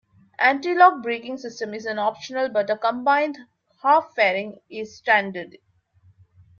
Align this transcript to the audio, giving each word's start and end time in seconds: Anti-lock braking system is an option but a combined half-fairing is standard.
Anti-lock 0.39 1.03
braking 1.03 1.37
system 1.37 1.75
is 1.75 1.85
an 1.85 1.99
option 1.99 2.51
but 2.51 2.71
a 2.71 2.75
combined 2.75 3.37
half-fairing 3.83 4.59
is 4.67 4.97
standard. 4.97 5.57